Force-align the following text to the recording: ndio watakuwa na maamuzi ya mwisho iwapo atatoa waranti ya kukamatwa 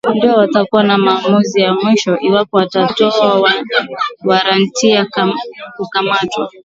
ndio 0.15 0.35
watakuwa 0.37 0.83
na 0.83 0.97
maamuzi 0.97 1.61
ya 1.61 1.73
mwisho 1.73 2.17
iwapo 2.19 2.59
atatoa 2.59 3.49
waranti 4.23 4.89
ya 4.89 5.05
kukamatwa 5.77 6.49